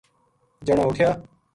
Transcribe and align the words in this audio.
جنا 0.65 0.83
اُٹھیا 0.87 1.09